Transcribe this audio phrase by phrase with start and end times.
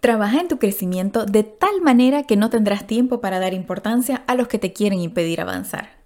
[0.00, 4.34] Trabaja en tu crecimiento de tal manera que no tendrás tiempo para dar importancia a
[4.34, 5.99] los que te quieren impedir avanzar.